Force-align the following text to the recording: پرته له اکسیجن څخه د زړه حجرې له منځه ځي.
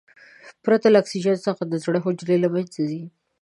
پرته 0.63 0.87
له 0.91 0.97
اکسیجن 1.03 1.37
څخه 1.47 1.63
د 1.65 1.73
زړه 1.83 1.99
حجرې 2.05 2.37
له 2.43 2.49
منځه 2.53 2.81
ځي. 2.89 3.01